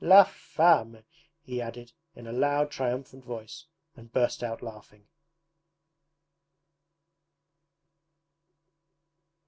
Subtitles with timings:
[0.03, 1.03] 'LA FAME!'
[1.43, 5.05] he added in a loud triumphant voice and burst out laughing.